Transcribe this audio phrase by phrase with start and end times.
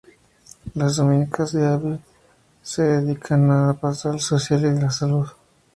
[0.73, 1.99] Las dominicas de Albi
[2.63, 5.27] se dedican a la pastoral social y de la salud.